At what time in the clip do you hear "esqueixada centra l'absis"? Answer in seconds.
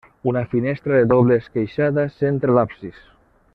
1.43-2.99